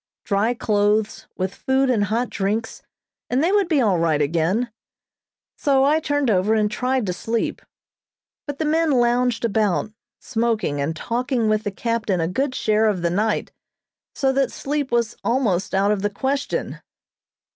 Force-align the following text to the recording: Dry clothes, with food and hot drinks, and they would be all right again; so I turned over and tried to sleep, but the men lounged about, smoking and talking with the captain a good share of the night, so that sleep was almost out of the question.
Dry 0.23 0.55
clothes, 0.55 1.27
with 1.37 1.53
food 1.53 1.87
and 1.91 2.05
hot 2.05 2.31
drinks, 2.31 2.81
and 3.29 3.43
they 3.43 3.51
would 3.51 3.67
be 3.67 3.79
all 3.81 3.99
right 3.99 4.19
again; 4.19 4.71
so 5.57 5.83
I 5.83 5.99
turned 5.99 6.31
over 6.31 6.55
and 6.55 6.71
tried 6.71 7.05
to 7.05 7.13
sleep, 7.13 7.61
but 8.47 8.57
the 8.57 8.65
men 8.65 8.89
lounged 8.89 9.45
about, 9.45 9.91
smoking 10.19 10.81
and 10.81 10.95
talking 10.95 11.49
with 11.49 11.65
the 11.65 11.71
captain 11.71 12.19
a 12.19 12.27
good 12.27 12.55
share 12.55 12.87
of 12.87 13.03
the 13.03 13.11
night, 13.11 13.51
so 14.15 14.33
that 14.33 14.51
sleep 14.51 14.91
was 14.91 15.15
almost 15.23 15.75
out 15.75 15.91
of 15.91 16.01
the 16.01 16.09
question. 16.09 16.81